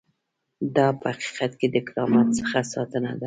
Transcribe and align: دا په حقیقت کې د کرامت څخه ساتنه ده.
دا 0.75 0.87
په 1.01 1.07
حقیقت 1.15 1.51
کې 1.59 1.67
د 1.73 1.77
کرامت 1.87 2.27
څخه 2.39 2.59
ساتنه 2.73 3.11
ده. 3.17 3.19